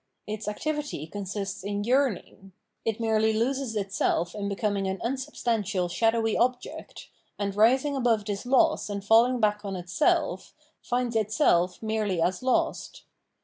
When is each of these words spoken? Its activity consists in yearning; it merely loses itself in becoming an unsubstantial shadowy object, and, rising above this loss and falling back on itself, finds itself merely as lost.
Its 0.25 0.47
activity 0.47 1.05
consists 1.05 1.63
in 1.63 1.83
yearning; 1.83 2.53
it 2.83 2.99
merely 2.99 3.31
loses 3.33 3.75
itself 3.75 4.33
in 4.33 4.49
becoming 4.49 4.87
an 4.87 4.99
unsubstantial 5.03 5.87
shadowy 5.87 6.35
object, 6.35 7.09
and, 7.37 7.55
rising 7.55 7.95
above 7.95 8.25
this 8.25 8.43
loss 8.43 8.89
and 8.89 9.05
falling 9.05 9.39
back 9.39 9.63
on 9.63 9.75
itself, 9.75 10.55
finds 10.81 11.15
itself 11.15 11.83
merely 11.83 12.19
as 12.19 12.41
lost. 12.41 13.03